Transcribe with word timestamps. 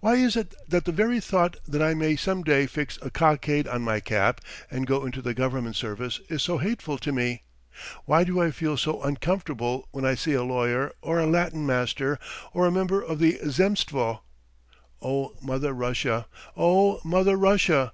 Why 0.00 0.16
is 0.16 0.34
it 0.34 0.56
that 0.66 0.84
the 0.84 0.90
very 0.90 1.20
thought 1.20 1.58
that 1.64 1.80
I 1.80 1.94
may 1.94 2.16
some 2.16 2.42
day 2.42 2.66
fix 2.66 2.98
a 3.02 3.08
cockade 3.08 3.68
on 3.68 3.82
my 3.82 4.00
cap 4.00 4.40
and 4.68 4.84
go 4.84 5.04
into 5.06 5.22
the 5.22 5.32
government 5.32 5.76
service 5.76 6.18
is 6.28 6.42
so 6.42 6.58
hateful 6.58 6.98
to 6.98 7.12
me? 7.12 7.44
Why 8.04 8.24
do 8.24 8.40
I 8.42 8.50
feel 8.50 8.76
so 8.76 9.00
uncomfortable 9.00 9.86
when 9.92 10.04
I 10.04 10.16
see 10.16 10.32
a 10.34 10.42
lawyer 10.42 10.90
or 11.02 11.20
a 11.20 11.26
Latin 11.26 11.66
master 11.66 12.18
or 12.52 12.66
a 12.66 12.72
member 12.72 13.00
of 13.00 13.20
the 13.20 13.38
Zemstvo? 13.46 14.22
O 15.00 15.34
Mother 15.40 15.72
Russia! 15.72 16.26
O 16.56 16.98
Mother 17.04 17.36
Russia! 17.36 17.92